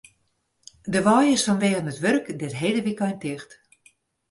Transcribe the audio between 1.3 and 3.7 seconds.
is fanwegen it wurk dit hiele wykein ticht.